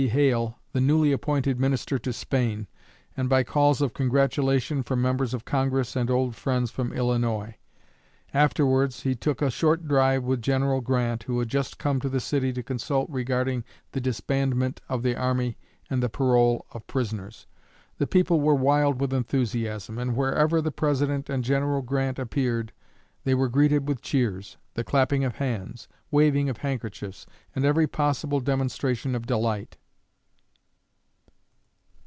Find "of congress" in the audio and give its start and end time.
5.31-5.95